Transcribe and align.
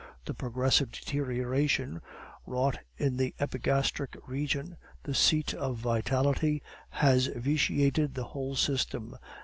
The 0.25 0.33
progressive 0.33 0.91
deterioration 0.91 2.01
wrought 2.47 2.79
in 2.97 3.17
the 3.17 3.35
epigastric 3.39 4.17
region, 4.25 4.77
the 5.03 5.13
seat 5.13 5.53
of 5.53 5.77
vitality, 5.77 6.63
has 6.89 7.27
vitiated 7.27 8.15
the 8.15 8.23
whole 8.23 8.55
system. 8.55 9.15